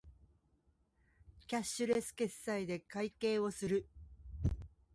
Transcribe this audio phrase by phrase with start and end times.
[1.45, 3.87] キャッシュレス決済で会計をする